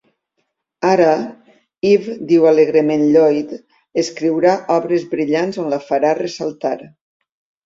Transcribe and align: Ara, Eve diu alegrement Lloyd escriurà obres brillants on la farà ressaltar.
Ara, 0.91 1.09
Eve 1.89 2.15
diu 2.31 2.47
alegrement 2.51 3.03
Lloyd 3.17 3.53
escriurà 4.05 4.55
obres 4.79 5.07
brillants 5.13 5.61
on 5.67 5.71
la 5.77 5.81
farà 5.93 6.17
ressaltar. 6.23 6.75